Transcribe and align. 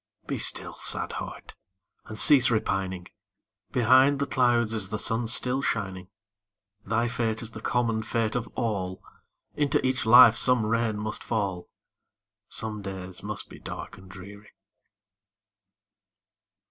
Be 0.25 0.39
still, 0.39 0.73
sad 0.79 1.11
heart! 1.21 1.53
and 2.05 2.17
cease 2.17 2.49
repining; 2.49 3.09
Behind 3.71 4.17
the 4.17 4.25
clouds 4.25 4.73
is 4.73 4.89
the 4.89 4.97
sun 4.97 5.27
still 5.27 5.61
shining; 5.61 6.07
Thy 6.83 7.07
fate 7.07 7.43
is 7.43 7.51
the 7.51 7.61
common 7.61 8.01
fate 8.01 8.33
of 8.35 8.47
all, 8.55 9.03
Into 9.53 9.79
each 9.85 10.07
life 10.07 10.35
some 10.35 10.65
rain 10.65 10.97
must 10.97 11.23
fall, 11.23 11.69
Some 12.49 12.81
days 12.81 13.21
must 13.21 13.47
be 13.47 13.59
dark 13.59 13.95
and 13.99 14.09
dreary. 14.09 14.49